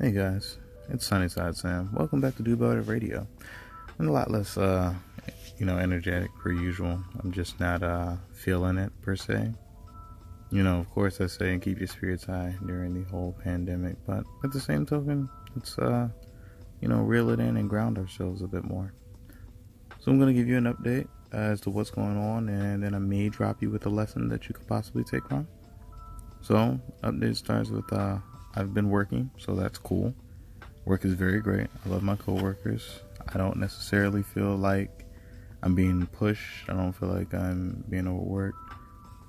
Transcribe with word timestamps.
Hey 0.00 0.10
guys, 0.10 0.58
it's 0.88 1.06
Sunnyside 1.06 1.54
Sam. 1.56 1.88
Welcome 1.92 2.20
back 2.20 2.34
to 2.36 2.42
Do 2.42 2.56
Better 2.56 2.82
Radio. 2.82 3.28
I'm 3.96 4.08
a 4.08 4.12
lot 4.12 4.28
less, 4.28 4.58
uh, 4.58 4.92
you 5.56 5.64
know, 5.64 5.78
energetic 5.78 6.34
per 6.34 6.50
usual. 6.50 6.98
I'm 7.22 7.30
just 7.30 7.60
not 7.60 7.84
uh, 7.84 8.16
feeling 8.32 8.76
it 8.76 8.90
per 9.02 9.14
se. 9.14 9.52
You 10.50 10.64
know, 10.64 10.80
of 10.80 10.90
course, 10.90 11.20
I 11.20 11.28
say 11.28 11.52
and 11.52 11.62
keep 11.62 11.78
your 11.78 11.86
spirits 11.86 12.24
high 12.24 12.56
during 12.66 12.92
the 12.92 13.08
whole 13.08 13.36
pandemic, 13.44 13.94
but 14.04 14.24
at 14.42 14.50
the 14.50 14.58
same 14.58 14.84
token, 14.84 15.28
let's, 15.54 15.78
uh, 15.78 16.08
you 16.80 16.88
know, 16.88 17.02
reel 17.02 17.30
it 17.30 17.38
in 17.38 17.56
and 17.56 17.70
ground 17.70 17.96
ourselves 17.96 18.42
a 18.42 18.48
bit 18.48 18.64
more. 18.64 18.92
So 20.00 20.10
I'm 20.10 20.18
to 20.18 20.32
give 20.32 20.48
you 20.48 20.58
an 20.58 20.74
update 20.74 21.06
as 21.30 21.60
to 21.60 21.70
what's 21.70 21.90
going 21.90 22.18
on, 22.18 22.48
and 22.48 22.82
then 22.82 22.96
I 22.96 22.98
may 22.98 23.28
drop 23.28 23.62
you 23.62 23.70
with 23.70 23.86
a 23.86 23.90
lesson 23.90 24.28
that 24.30 24.48
you 24.48 24.56
could 24.56 24.66
possibly 24.66 25.04
take 25.04 25.24
from. 25.28 25.46
So, 26.40 26.80
update 27.04 27.36
starts 27.36 27.70
with 27.70 27.90
uh, 27.92 28.18
I've 28.56 28.72
been 28.72 28.90
working, 28.90 29.30
so 29.36 29.54
that's 29.54 29.78
cool. 29.78 30.14
Work 30.84 31.04
is 31.04 31.14
very 31.14 31.40
great. 31.40 31.66
I 31.84 31.88
love 31.88 32.02
my 32.02 32.14
coworkers. 32.14 33.00
I 33.32 33.38
don't 33.38 33.56
necessarily 33.56 34.22
feel 34.22 34.54
like 34.56 35.04
I'm 35.62 35.74
being 35.74 36.06
pushed. 36.06 36.68
I 36.68 36.74
don't 36.74 36.92
feel 36.92 37.08
like 37.08 37.32
I'm 37.34 37.84
being 37.88 38.06
overworked. 38.06 38.58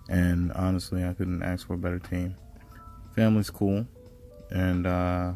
And 0.09 0.51
honestly, 0.51 1.03
I 1.03 1.13
couldn't 1.13 1.41
ask 1.41 1.65
for 1.65 1.73
a 1.73 1.77
better 1.77 1.97
team. 1.97 2.35
Family's 3.15 3.49
cool. 3.49 3.87
And, 4.51 4.85
uh, 4.85 5.33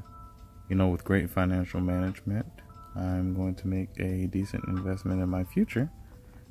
you 0.68 0.76
know, 0.76 0.90
with 0.90 1.04
great 1.04 1.30
financial 1.30 1.80
management, 1.80 2.46
I'm 2.96 3.34
going 3.34 3.56
to 3.56 3.68
make 3.68 3.90
a 4.00 4.28
decent 4.28 4.66
investment 4.68 5.22
in 5.22 5.30
my 5.30 5.46
future, 5.46 5.90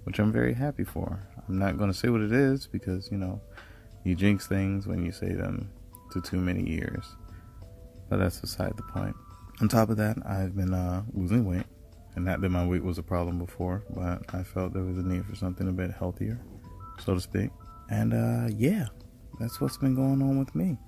which 0.05 0.19
I'm 0.19 0.33
very 0.33 0.55
happy 0.55 0.85
for. 0.85 1.23
I'm 1.47 1.59
not 1.59 1.79
going 1.79 1.93
to 1.93 1.97
say 1.97 2.09
what 2.09 2.23
it 2.23 2.33
is 2.33 2.67
because, 2.67 3.11
you 3.13 3.19
know, 3.19 3.41
you 4.03 4.17
jinx 4.17 4.47
things 4.47 4.87
when 4.87 5.05
you 5.05 5.13
say 5.13 5.33
them 5.33 5.71
to 6.13 6.21
too 6.21 6.39
many 6.39 6.69
years. 6.69 7.05
But 8.09 8.19
that's 8.19 8.41
beside 8.41 8.77
the 8.77 8.83
point. 8.85 9.15
On 9.61 9.69
top 9.69 9.91
of 9.91 9.97
that, 9.97 10.17
I've 10.27 10.57
been 10.57 10.73
uh, 10.73 11.03
losing 11.13 11.45
weight. 11.45 11.67
And 12.15 12.25
not 12.25 12.41
that 12.41 12.49
my 12.49 12.67
weight 12.67 12.83
was 12.83 12.99
a 12.99 13.03
problem 13.03 13.39
before, 13.39 13.85
but 13.91 14.23
I 14.35 14.43
felt 14.43 14.73
there 14.73 14.83
was 14.83 14.99
a 14.99 15.03
need 15.03 15.25
for 15.27 15.37
something 15.37 15.69
a 15.69 15.73
bit 15.73 15.93
healthier, 15.93 16.41
so 17.05 17.15
to 17.15 17.21
speak. 17.21 17.51
And 17.91 18.13
uh, 18.13 18.49
yeah, 18.57 18.87
that's 19.39 19.61
what's 19.61 19.77
been 19.77 19.95
going 19.95 20.21
on 20.23 20.39
with 20.39 20.55
me. 20.55 20.79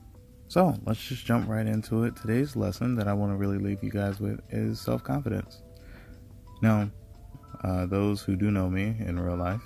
So 0.48 0.74
let's 0.84 1.00
just 1.00 1.24
jump 1.24 1.48
right 1.48 1.66
into 1.66 2.02
it. 2.02 2.16
Today's 2.16 2.56
lesson 2.56 2.96
that 2.96 3.06
I 3.06 3.12
want 3.12 3.32
to 3.32 3.36
really 3.36 3.58
leave 3.58 3.84
you 3.84 3.90
guys 3.90 4.18
with 4.18 4.40
is 4.50 4.80
self 4.80 5.04
confidence. 5.04 5.62
Now, 6.62 6.90
uh, 7.62 7.86
those 7.86 8.22
who 8.22 8.34
do 8.34 8.50
know 8.50 8.68
me 8.68 8.96
in 8.98 9.18
real 9.20 9.36
life, 9.36 9.62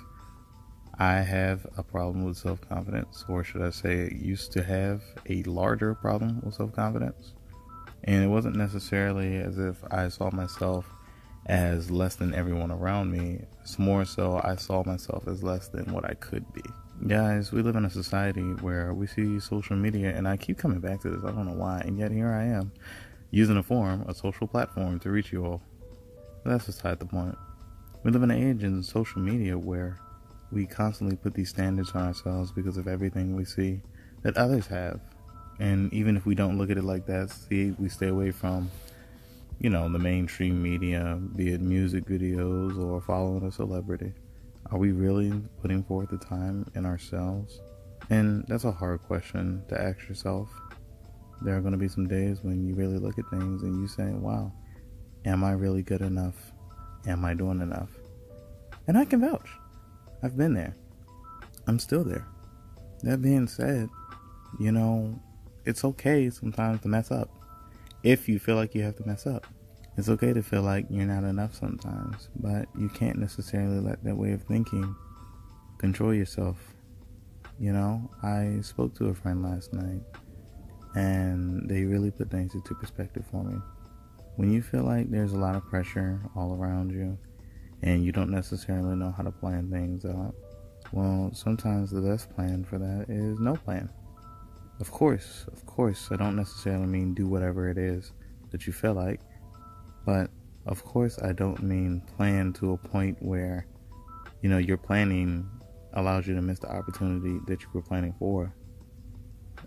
I 0.99 1.15
have 1.15 1.65
a 1.77 1.83
problem 1.83 2.23
with 2.23 2.37
self 2.37 2.61
confidence, 2.61 3.25
or 3.27 3.43
should 3.43 3.63
I 3.63 3.71
say, 3.71 4.15
used 4.15 4.51
to 4.51 4.63
have 4.63 5.01
a 5.27 5.41
larger 5.43 5.95
problem 5.95 6.41
with 6.43 6.53
self 6.53 6.73
confidence. 6.73 7.33
And 8.05 8.23
it 8.23 8.27
wasn't 8.27 8.55
necessarily 8.55 9.37
as 9.37 9.57
if 9.57 9.83
I 9.91 10.09
saw 10.09 10.29
myself 10.31 10.85
as 11.47 11.91
less 11.91 12.15
than 12.15 12.33
everyone 12.33 12.71
around 12.71 13.11
me. 13.11 13.41
It's 13.61 13.77
more 13.77 14.05
so 14.05 14.39
I 14.43 14.55
saw 14.55 14.83
myself 14.83 15.27
as 15.27 15.43
less 15.43 15.67
than 15.67 15.91
what 15.91 16.05
I 16.05 16.13
could 16.13 16.51
be. 16.53 16.63
Guys, 17.07 17.51
we 17.51 17.61
live 17.61 17.75
in 17.75 17.85
a 17.85 17.89
society 17.89 18.53
where 18.61 18.93
we 18.93 19.05
see 19.05 19.39
social 19.39 19.75
media, 19.75 20.15
and 20.15 20.27
I 20.27 20.37
keep 20.37 20.57
coming 20.57 20.79
back 20.79 21.01
to 21.01 21.09
this. 21.09 21.23
I 21.23 21.31
don't 21.31 21.45
know 21.45 21.53
why, 21.53 21.81
and 21.81 21.97
yet 21.97 22.11
here 22.11 22.29
I 22.29 22.45
am 22.45 22.71
using 23.31 23.57
a 23.57 23.63
forum, 23.63 24.05
a 24.07 24.13
social 24.13 24.47
platform 24.47 24.99
to 24.99 25.09
reach 25.09 25.33
you 25.33 25.45
all. 25.45 25.61
That's 26.45 26.65
beside 26.65 26.99
the 26.99 27.05
point. 27.05 27.37
We 28.03 28.11
live 28.11 28.23
in 28.23 28.31
an 28.31 28.41
age 28.41 28.63
in 28.63 28.81
social 28.81 29.19
media 29.19 29.57
where 29.57 29.99
we 30.51 30.65
constantly 30.67 31.17
put 31.17 31.33
these 31.33 31.49
standards 31.49 31.91
on 31.91 32.03
ourselves 32.07 32.51
because 32.51 32.77
of 32.77 32.87
everything 32.87 33.35
we 33.35 33.45
see 33.45 33.81
that 34.21 34.37
others 34.37 34.67
have. 34.67 35.01
And 35.59 35.93
even 35.93 36.17
if 36.17 36.25
we 36.25 36.35
don't 36.35 36.57
look 36.57 36.69
at 36.69 36.77
it 36.77 36.83
like 36.83 37.05
that, 37.05 37.29
see, 37.29 37.71
we 37.79 37.87
stay 37.89 38.07
away 38.07 38.31
from, 38.31 38.69
you 39.59 39.69
know, 39.69 39.89
the 39.89 39.99
mainstream 39.99 40.61
media, 40.61 41.19
be 41.35 41.53
it 41.53 41.61
music 41.61 42.05
videos 42.05 42.77
or 42.77 42.99
following 43.01 43.45
a 43.45 43.51
celebrity. 43.51 44.13
Are 44.71 44.77
we 44.77 44.91
really 44.91 45.31
putting 45.61 45.83
forth 45.83 46.09
the 46.09 46.17
time 46.17 46.69
in 46.75 46.85
ourselves? 46.85 47.61
And 48.09 48.43
that's 48.47 48.65
a 48.65 48.71
hard 48.71 49.01
question 49.03 49.63
to 49.69 49.79
ask 49.79 50.09
yourself. 50.09 50.49
There 51.41 51.55
are 51.55 51.61
going 51.61 51.73
to 51.73 51.77
be 51.77 51.87
some 51.87 52.07
days 52.07 52.39
when 52.41 52.67
you 52.67 52.75
really 52.75 52.97
look 52.97 53.17
at 53.17 53.29
things 53.29 53.63
and 53.63 53.81
you 53.81 53.87
say, 53.87 54.09
wow, 54.11 54.51
am 55.25 55.43
I 55.43 55.51
really 55.51 55.83
good 55.83 56.01
enough? 56.01 56.35
Am 57.07 57.23
I 57.23 57.33
doing 57.33 57.61
enough? 57.61 57.89
And 58.87 58.97
I 58.97 59.05
can 59.05 59.21
vouch. 59.21 59.49
I've 60.23 60.37
been 60.37 60.53
there. 60.53 60.75
I'm 61.67 61.79
still 61.79 62.03
there. 62.03 62.27
That 63.03 63.21
being 63.21 63.47
said, 63.47 63.89
you 64.59 64.71
know, 64.71 65.19
it's 65.65 65.83
okay 65.83 66.29
sometimes 66.29 66.81
to 66.81 66.87
mess 66.87 67.11
up. 67.11 67.29
If 68.03 68.29
you 68.29 68.39
feel 68.39 68.55
like 68.55 68.75
you 68.75 68.83
have 68.83 68.95
to 68.97 69.07
mess 69.07 69.25
up, 69.25 69.47
it's 69.97 70.09
okay 70.09 70.33
to 70.33 70.43
feel 70.43 70.61
like 70.61 70.85
you're 70.89 71.05
not 71.05 71.23
enough 71.23 71.55
sometimes, 71.55 72.29
but 72.35 72.67
you 72.77 72.89
can't 72.89 73.17
necessarily 73.17 73.79
let 73.79 74.03
that 74.03 74.15
way 74.15 74.33
of 74.33 74.43
thinking 74.43 74.95
control 75.77 76.13
yourself. 76.13 76.57
You 77.59 77.71
know, 77.71 78.11
I 78.21 78.59
spoke 78.61 78.93
to 78.95 79.07
a 79.07 79.13
friend 79.15 79.41
last 79.41 79.73
night 79.73 80.01
and 80.95 81.67
they 81.69 81.83
really 81.83 82.11
put 82.11 82.29
things 82.29 82.53
into 82.53 82.75
perspective 82.75 83.23
for 83.31 83.43
me. 83.43 83.57
When 84.35 84.51
you 84.51 84.61
feel 84.61 84.83
like 84.83 85.09
there's 85.09 85.31
a 85.31 85.37
lot 85.37 85.55
of 85.55 85.65
pressure 85.65 86.19
all 86.35 86.53
around 86.53 86.91
you 86.91 87.17
and 87.81 88.03
you 88.03 88.11
don't 88.11 88.29
necessarily 88.29 88.95
know 88.95 89.13
how 89.15 89.23
to 89.23 89.31
plan 89.31 89.71
things 89.71 90.05
out, 90.05 90.35
well, 90.91 91.31
sometimes 91.33 91.89
the 91.89 92.01
best 92.01 92.33
plan 92.35 92.65
for 92.65 92.77
that 92.77 93.05
is 93.09 93.39
no 93.39 93.55
plan. 93.55 93.89
Of 94.79 94.91
course, 94.91 95.45
of 95.51 95.65
course, 95.65 96.09
I 96.11 96.17
don't 96.17 96.35
necessarily 96.35 96.85
mean 96.85 97.13
do 97.13 97.27
whatever 97.27 97.69
it 97.69 97.77
is 97.77 98.11
that 98.51 98.67
you 98.67 98.73
feel 98.73 98.93
like, 98.93 99.21
but 100.05 100.29
of 100.65 100.83
course, 100.83 101.17
I 101.21 101.31
don't 101.31 101.63
mean 101.63 102.01
plan 102.17 102.51
to 102.53 102.73
a 102.73 102.77
point 102.77 103.17
where, 103.21 103.67
you 104.41 104.49
know, 104.49 104.57
your 104.57 104.77
planning 104.77 105.47
allows 105.93 106.27
you 106.27 106.35
to 106.35 106.41
miss 106.41 106.59
the 106.59 106.71
opportunity 106.71 107.39
that 107.47 107.61
you 107.61 107.67
were 107.73 107.81
planning 107.81 108.13
for. 108.19 108.53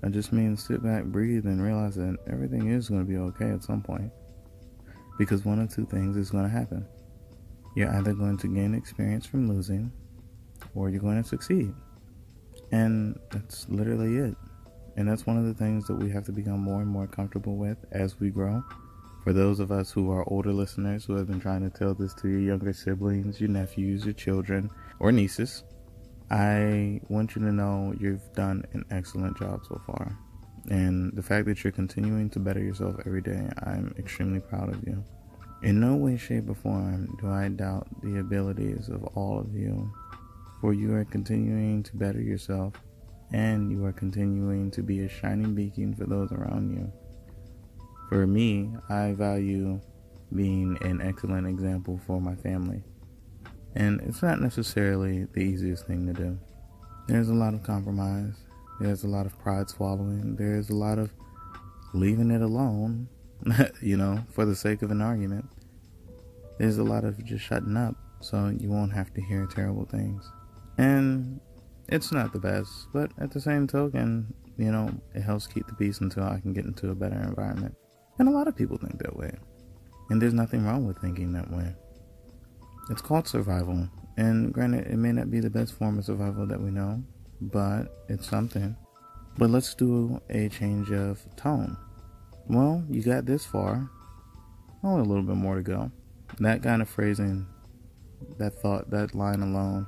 I 0.03 0.09
just 0.09 0.33
mean 0.33 0.57
sit 0.57 0.83
back, 0.83 1.05
breathe, 1.05 1.47
and 1.47 1.63
realize 1.63 1.97
that 1.97 2.19
everything 2.31 2.69
is 2.69 2.89
going 2.89 3.01
to 3.01 3.09
be 3.09 3.17
okay 3.17 3.51
at 3.51 3.65
some 3.65 3.83
point. 3.83 4.13
Because 5.19 5.45
one 5.45 5.59
of 5.59 5.75
two 5.75 5.87
things 5.87 6.17
is 6.17 6.31
going 6.31 6.45
to 6.45 6.51
happen. 6.51 6.87
You're 7.75 7.95
either 7.97 8.13
going 8.13 8.37
to 8.39 8.49
gain 8.49 8.75
experience 8.75 9.27
from 9.27 9.49
losing, 9.49 9.91
or 10.75 10.91
you're 10.91 11.01
going 11.01 11.21
to 11.21 11.29
succeed. 11.29 11.73
And 12.73 13.19
that's 13.31 13.69
literally 13.69 14.17
it. 14.19 14.37
And 14.99 15.09
that's 15.09 15.29
one 15.29 15.39
of 15.39 15.45
the 15.45 15.55
things 15.55 15.87
that 15.87 15.95
we 15.95 16.11
have 16.11 16.25
to 16.25 16.33
become 16.33 16.59
more 16.59 16.81
and 16.81 16.91
more 16.91 17.07
comfortable 17.07 17.55
with 17.55 17.79
as 17.93 18.19
we 18.19 18.31
grow. 18.31 18.65
For 19.23 19.33
those 19.33 19.61
of 19.61 19.71
us 19.71 19.93
who 19.93 20.11
are 20.11 20.29
older 20.29 20.53
listeners 20.53 21.05
who 21.05 21.15
have 21.15 21.29
been 21.29 21.39
trying 21.39 21.63
to 21.63 21.71
tell 21.71 21.95
this 21.95 22.13
to 22.15 22.29
your 22.29 22.41
younger 22.41 22.73
siblings, 22.73 23.41
your 23.41 23.49
nephews, 23.49 24.05
your 24.05 24.15
children, 24.15 24.71
or 24.99 25.13
nieces, 25.13 25.63
I 26.33 27.01
want 27.09 27.37
you 27.37 27.43
to 27.43 27.53
know 27.53 27.95
you've 28.01 28.33
done 28.33 28.65
an 28.73 28.85
excellent 28.91 29.39
job 29.39 29.61
so 29.69 29.81
far. 29.87 30.19
And 30.69 31.15
the 31.15 31.23
fact 31.23 31.47
that 31.47 31.63
you're 31.63 31.73
continuing 31.73 32.29
to 32.31 32.41
better 32.41 32.61
yourself 32.61 32.97
every 33.07 33.23
day, 33.23 33.49
I'm 33.63 33.95
extremely 34.01 34.41
proud 34.41 34.69
of 34.69 34.83
you. 34.85 35.05
In 35.63 35.79
no 35.79 35.95
way, 35.95 36.17
shape, 36.17 36.51
or 36.51 36.57
form 36.57 37.17
do 37.21 37.31
I 37.31 37.51
doubt 37.51 37.87
the 38.03 38.19
abilities 38.19 38.89
of 38.89 39.05
all 39.15 39.39
of 39.39 39.55
you, 39.55 39.93
for 40.61 40.75
you 40.75 40.93
are 40.97 41.05
continuing 41.05 41.85
to 41.85 41.97
better 41.97 42.21
yourself 42.21 42.75
and 43.33 43.71
you 43.71 43.85
are 43.85 43.93
continuing 43.93 44.71
to 44.73 44.83
be 44.83 45.01
a 45.01 45.09
shining 45.09 45.55
beacon 45.55 45.95
for 45.95 46.05
those 46.05 46.33
around 46.33 46.71
you. 46.71 46.93
For 48.09 48.27
me, 48.27 48.71
I 48.89 49.13
value 49.13 49.81
being 50.35 50.79
an 50.83 51.01
excellent 51.01 51.47
example 51.47 52.01
for 52.07 52.21
my 52.21 52.35
family. 52.37 52.83
And 53.75 54.01
it's 54.03 54.23
not 54.23 54.41
necessarily 54.41 55.27
the 55.33 55.41
easiest 55.41 55.87
thing 55.87 56.07
to 56.07 56.13
do. 56.13 56.39
There's 57.07 57.29
a 57.29 57.35
lot 57.35 57.55
of 57.55 57.63
compromise, 57.63 58.35
there's 58.81 59.05
a 59.05 59.09
lot 59.09 59.27
of 59.27 59.39
pride 59.39 59.69
swallowing, 59.69 60.37
there's 60.37 60.71
a 60.71 60.75
lot 60.75 60.99
of 60.99 61.11
leaving 61.95 62.31
it 62.31 62.43
alone, 62.43 63.09
you 63.83 63.97
know, 63.97 64.25
for 64.33 64.45
the 64.45 64.57
sake 64.57 64.83
of 64.83 64.91
an 64.91 65.01
argument. 65.01 65.47
There's 66.59 66.79
a 66.79 66.85
lot 66.85 67.05
of 67.05 67.23
just 67.25 67.45
shutting 67.45 67.77
up 67.77 67.95
so 68.21 68.49
you 68.59 68.69
won't 68.69 68.93
have 68.93 69.13
to 69.15 69.21
hear 69.21 69.47
terrible 69.47 69.85
things. 69.85 70.29
And 70.77 71.41
it's 71.89 72.13
not 72.13 72.33
the 72.33 72.39
best, 72.39 72.89
but 72.93 73.11
at 73.19 73.31
the 73.31 73.41
same 73.41 73.67
token, 73.67 74.33
you 74.57 74.71
know, 74.71 74.91
it 75.15 75.23
helps 75.23 75.47
keep 75.47 75.67
the 75.67 75.75
peace 75.75 76.01
until 76.01 76.25
I 76.25 76.41
can 76.41 76.53
get 76.53 76.67
into 76.67 76.91
a 76.91 76.95
better 76.95 77.21
environment. 77.21 77.75
And 78.19 78.29
a 78.29 78.33
lot 78.33 78.49
of 78.49 78.57
people 78.57 78.77
think 78.77 78.99
that 78.99 79.17
way. 79.17 79.33
And 80.11 80.21
there's 80.21 80.35
nothing 80.35 80.65
wrong 80.65 80.87
with 80.87 80.99
thinking 80.99 81.33
that 81.33 81.51
way. 81.51 81.75
It's 82.91 83.03
called 83.03 83.29
survival. 83.29 83.89
And 84.17 84.53
granted, 84.53 84.89
it 84.89 84.97
may 84.97 85.13
not 85.13 85.31
be 85.31 85.41
the 85.41 85.51
best 85.51 85.75
form 85.75 85.99
of 85.99 86.05
survival 86.05 86.47
that 86.47 86.61
we 86.61 86.71
know, 86.71 87.03
but 87.41 88.05
it's 88.09 88.29
something. 88.29 88.77
But 89.37 89.51
let's 89.51 89.75
do 89.75 90.21
a 90.29 90.49
change 90.49 90.91
of 90.91 91.25
tone. 91.37 91.77
Well, 92.49 92.83
you 92.91 93.03
got 93.03 93.27
this 93.27 93.47
far. 93.47 93.89
Only 94.83 95.03
a 95.03 95.05
little 95.05 95.23
bit 95.23 95.37
more 95.37 95.57
to 95.57 95.63
go. 95.63 95.93
That 96.41 96.63
kind 96.63 96.83
of 96.83 96.89
phrasing, 96.89 97.47
that 98.39 98.61
thought, 98.61 98.91
that 98.91 99.15
line 99.15 99.43
alone 99.43 99.87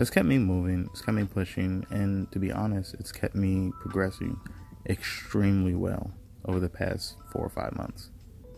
has 0.00 0.10
kept 0.10 0.26
me 0.26 0.38
moving, 0.38 0.88
it's 0.90 1.02
kept 1.02 1.16
me 1.16 1.24
pushing, 1.24 1.86
and 1.90 2.30
to 2.32 2.38
be 2.38 2.50
honest, 2.50 2.94
it's 2.94 3.12
kept 3.12 3.34
me 3.34 3.70
progressing 3.80 4.40
extremely 4.88 5.74
well. 5.74 6.10
over 6.46 6.58
the 6.58 6.70
past 6.70 7.16
four 7.30 7.44
or 7.44 7.50
five 7.50 7.76
months. 7.76 8.10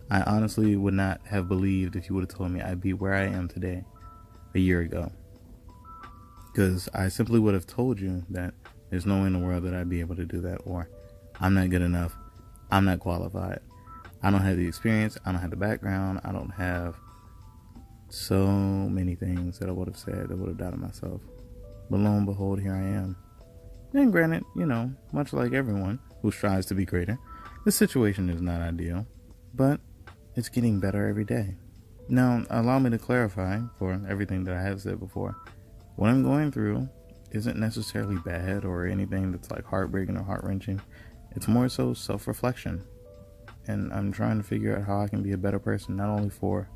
I 0.09 0.23
honestly 0.23 0.77
would 0.77 0.95
not 0.95 1.21
have 1.27 1.49
believed 1.49 1.97
if 1.97 2.09
you 2.09 2.15
would 2.15 2.23
have 2.23 2.39
told 2.39 2.53
me 2.53 2.61
I'd 2.61 2.81
be 2.81 2.93
where 2.93 3.15
I 3.15 3.25
am 3.25 3.49
today 3.49 3.85
a 4.55 4.59
year 4.61 4.81
ago. 4.81 5.11
Because 6.53 6.89
I 6.95 7.09
simply 7.09 7.41
would 7.41 7.55
have 7.55 7.67
told 7.67 7.99
you 7.99 8.25
that 8.31 8.55
there's 8.91 9.05
no 9.05 9.21
way 9.21 9.27
in 9.27 9.33
the 9.33 9.39
world 9.39 9.65
that 9.65 9.75
I'd 9.75 9.89
be 9.89 9.99
able 10.01 10.17
to 10.17 10.25
do 10.25 10.41
that, 10.43 10.61
or 10.65 10.89
I'm 11.41 11.55
not 11.55 11.71
good 11.71 11.83
enough, 11.83 12.15
I'm 12.71 12.85
not 12.85 13.01
qualified, 13.01 13.61
I 14.23 14.31
don't 14.31 14.43
have 14.43 14.59
the 14.59 14.69
experience, 14.69 15.19
I 15.25 15.33
don't 15.33 15.41
have 15.41 15.51
the 15.51 15.57
background, 15.57 16.21
I 16.25 16.31
don't 16.31 16.51
have 16.51 16.95
so 18.13 18.47
many 18.47 19.15
things 19.15 19.59
that 19.59 19.69
I 19.69 19.73
would 19.73 19.89
have 19.89 19.97
said 19.97 20.29
that 20.29 20.37
would 20.37 20.49
have 20.49 20.59
doubted 20.59 20.81
myself. 20.81 21.23
But 21.91 22.01
lo 22.01 22.11
and 22.11 22.27
behold, 22.27 22.61
here 22.61 22.75
I 22.75 22.83
am. 22.83 23.17
And 23.95 24.13
granted, 24.13 24.45
you 24.55 24.67
know, 24.67 24.93
much 25.13 25.33
like 25.33 25.53
everyone 25.53 25.99
who 26.21 26.31
strives 26.31 26.67
to 26.67 26.75
be 26.75 26.85
greater, 26.85 27.19
the 27.65 27.73
situation 27.73 28.29
is 28.29 28.43
not 28.43 28.61
ideal, 28.61 29.07
but 29.55 29.81
it's 30.37 30.51
getting 30.51 30.79
better 30.79 31.09
every 31.09 31.25
day. 31.25 31.57
Now, 32.09 32.45
allow 32.51 32.79
me 32.79 32.91
to 32.91 32.99
clarify 32.99 33.61
for 33.79 34.01
everything 34.09 34.45
that 34.45 34.57
I 34.57 34.63
have 34.63 34.83
said 34.83 35.01
before. 35.01 35.37
What 35.97 36.11
I'm 36.11 36.23
going 36.23 36.53
through 36.53 36.89
isn't 37.31 37.59
necessarily 37.59 38.17
bad 38.17 38.65
or 38.67 38.87
anything 38.87 39.33
that's 39.33 39.51
like 39.51 39.65
heartbreaking 39.65 40.19
or 40.19 40.23
heart 40.23 40.45
wrenching. 40.45 40.81
It's 41.35 41.49
more 41.49 41.69
so 41.71 41.95
self 41.95 42.27
reflection. 42.27 42.85
And 43.67 43.93
I'm 43.93 44.13
trying 44.13 44.37
to 44.39 44.45
figure 44.45 44.77
out 44.77 44.85
how 44.85 45.01
I 45.01 45.09
can 45.09 45.23
be 45.23 45.33
a 45.33 45.39
better 45.39 45.59
person, 45.59 45.97
not 45.97 46.11
only 46.11 46.31
for, 46.31 46.69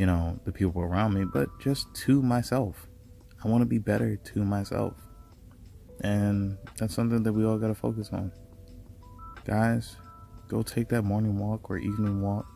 you 0.00 0.06
know, 0.06 0.40
the 0.46 0.50
people 0.50 0.80
around 0.80 1.12
me, 1.12 1.26
but 1.30 1.50
just 1.60 1.94
to 1.94 2.22
myself. 2.22 2.86
I 3.44 3.48
want 3.48 3.60
to 3.60 3.66
be 3.66 3.76
better 3.76 4.16
to 4.16 4.38
myself. 4.42 4.94
And 6.00 6.56
that's 6.78 6.94
something 6.94 7.22
that 7.22 7.34
we 7.34 7.44
all 7.44 7.58
got 7.58 7.68
to 7.68 7.74
focus 7.74 8.08
on. 8.10 8.32
Guys, 9.44 9.96
go 10.48 10.62
take 10.62 10.88
that 10.88 11.02
morning 11.02 11.38
walk 11.38 11.68
or 11.68 11.76
evening 11.76 12.22
walk. 12.22 12.46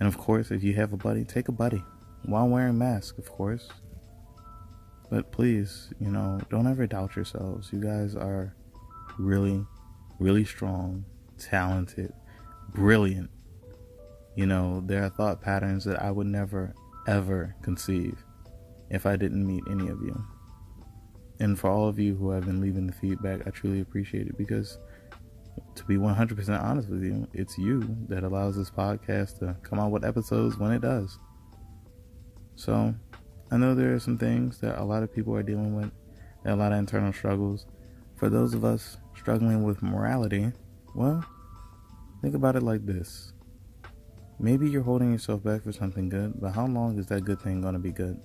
And 0.00 0.08
of 0.08 0.16
course, 0.16 0.50
if 0.50 0.62
you 0.62 0.72
have 0.72 0.94
a 0.94 0.96
buddy, 0.96 1.22
take 1.22 1.48
a 1.48 1.52
buddy 1.52 1.84
while 2.22 2.48
wearing 2.48 2.78
mask, 2.78 3.18
of 3.18 3.30
course. 3.30 3.68
But 5.10 5.32
please, 5.32 5.92
you 6.00 6.10
know, 6.10 6.40
don't 6.48 6.66
ever 6.66 6.86
doubt 6.86 7.14
yourselves. 7.14 7.68
You 7.74 7.80
guys 7.80 8.16
are 8.16 8.56
really, 9.18 9.66
really 10.18 10.46
strong, 10.46 11.04
talented, 11.36 12.14
brilliant. 12.72 13.28
You 14.34 14.46
know, 14.46 14.82
there 14.86 15.04
are 15.04 15.10
thought 15.10 15.42
patterns 15.42 15.84
that 15.84 16.02
I 16.02 16.10
would 16.10 16.26
never, 16.26 16.74
ever 17.06 17.54
conceive 17.62 18.24
if 18.90 19.06
I 19.06 19.16
didn't 19.16 19.46
meet 19.46 19.64
any 19.70 19.88
of 19.88 20.00
you. 20.00 20.24
And 21.40 21.58
for 21.58 21.70
all 21.70 21.88
of 21.88 21.98
you 21.98 22.14
who 22.14 22.30
have 22.30 22.46
been 22.46 22.60
leaving 22.60 22.86
the 22.86 22.92
feedback, 22.92 23.46
I 23.46 23.50
truly 23.50 23.80
appreciate 23.80 24.28
it 24.28 24.38
because, 24.38 24.78
to 25.74 25.84
be 25.84 25.96
100% 25.96 26.62
honest 26.62 26.88
with 26.88 27.02
you, 27.02 27.26
it's 27.34 27.58
you 27.58 27.96
that 28.08 28.22
allows 28.22 28.56
this 28.56 28.70
podcast 28.70 29.40
to 29.40 29.56
come 29.62 29.78
out 29.78 29.90
with 29.90 30.04
episodes 30.04 30.56
when 30.56 30.72
it 30.72 30.82
does. 30.82 31.18
So, 32.54 32.94
I 33.50 33.56
know 33.56 33.74
there 33.74 33.94
are 33.94 33.98
some 33.98 34.18
things 34.18 34.58
that 34.60 34.80
a 34.80 34.84
lot 34.84 35.02
of 35.02 35.12
people 35.12 35.34
are 35.34 35.42
dealing 35.42 35.74
with, 35.74 35.90
a 36.44 36.56
lot 36.56 36.72
of 36.72 36.78
internal 36.78 37.12
struggles. 37.12 37.66
For 38.16 38.28
those 38.28 38.54
of 38.54 38.64
us 38.64 38.98
struggling 39.16 39.64
with 39.64 39.82
morality, 39.82 40.52
well, 40.94 41.24
think 42.22 42.34
about 42.34 42.56
it 42.56 42.62
like 42.62 42.86
this. 42.86 43.32
Maybe 44.38 44.68
you're 44.68 44.82
holding 44.82 45.12
yourself 45.12 45.42
back 45.42 45.62
for 45.62 45.72
something 45.72 46.08
good, 46.08 46.40
but 46.40 46.52
how 46.52 46.66
long 46.66 46.98
is 46.98 47.06
that 47.06 47.24
good 47.24 47.40
thing 47.40 47.60
going 47.60 47.74
to 47.74 47.78
be 47.78 47.92
good? 47.92 48.20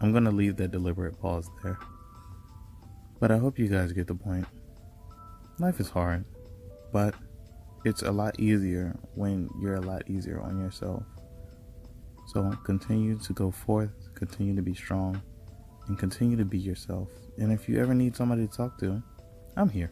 I'm 0.00 0.12
going 0.12 0.24
to 0.24 0.30
leave 0.30 0.56
that 0.56 0.70
deliberate 0.70 1.20
pause 1.20 1.50
there. 1.62 1.78
But 3.18 3.30
I 3.30 3.38
hope 3.38 3.58
you 3.58 3.68
guys 3.68 3.92
get 3.92 4.06
the 4.06 4.14
point. 4.14 4.46
Life 5.58 5.78
is 5.80 5.90
hard, 5.90 6.24
but 6.92 7.14
it's 7.84 8.02
a 8.02 8.10
lot 8.10 8.38
easier 8.38 8.96
when 9.14 9.50
you're 9.60 9.74
a 9.74 9.80
lot 9.80 10.08
easier 10.08 10.40
on 10.40 10.58
yourself. 10.58 11.02
So 12.28 12.50
continue 12.64 13.18
to 13.18 13.32
go 13.32 13.50
forth, 13.50 13.90
continue 14.14 14.54
to 14.54 14.62
be 14.62 14.74
strong, 14.74 15.20
and 15.88 15.98
continue 15.98 16.36
to 16.36 16.44
be 16.44 16.58
yourself. 16.58 17.08
And 17.36 17.52
if 17.52 17.68
you 17.68 17.80
ever 17.80 17.94
need 17.94 18.16
somebody 18.16 18.46
to 18.46 18.56
talk 18.56 18.78
to, 18.78 19.02
I'm 19.56 19.68
here. 19.68 19.90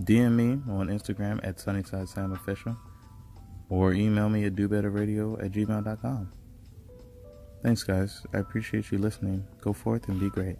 DM 0.00 0.32
me 0.32 0.52
on 0.72 0.88
Instagram 0.88 1.40
at 1.42 1.60
Sunnyside 1.60 2.08
Sam 2.08 2.32
Official 2.32 2.76
or 3.72 3.94
email 3.94 4.28
me 4.28 4.44
at 4.44 4.54
dobetterradio 4.54 5.42
at 5.42 5.50
gmail.com. 5.50 6.30
Thanks, 7.62 7.82
guys. 7.82 8.26
I 8.34 8.38
appreciate 8.38 8.92
you 8.92 8.98
listening. 8.98 9.46
Go 9.62 9.72
forth 9.72 10.08
and 10.08 10.20
be 10.20 10.28
great. 10.28 10.58